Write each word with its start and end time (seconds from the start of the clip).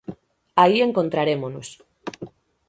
Aí 0.61 0.77
encontrarémonos. 0.81 1.69